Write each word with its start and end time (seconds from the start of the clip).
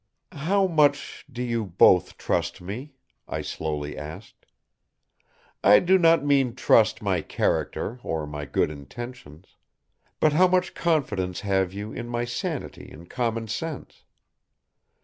"How 0.31 0.65
much 0.65 1.25
do 1.31 1.43
you 1.43 1.63
both 1.63 2.17
trust 2.17 2.59
me?" 2.59 2.95
I 3.27 3.43
slowly 3.43 3.95
asked. 3.95 4.47
"I 5.63 5.77
do 5.77 5.99
not 5.99 6.25
mean 6.25 6.55
trust 6.55 7.03
my 7.03 7.21
character 7.21 7.99
or 8.01 8.25
my 8.25 8.45
good 8.45 8.71
intentions, 8.71 9.57
but 10.19 10.33
how 10.33 10.47
much 10.47 10.73
confidence 10.73 11.41
have 11.41 11.71
you 11.71 11.91
in 11.93 12.07
my 12.09 12.25
sanity 12.25 12.89
and 12.89 13.07
commonsense? 13.07 14.03